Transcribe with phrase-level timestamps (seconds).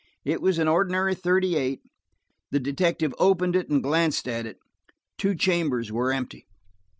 [0.25, 1.83] It was an ordinary thirty eight.
[2.49, 4.57] The detective opened it and glanced at it.
[5.19, 6.47] Two chambers were empty.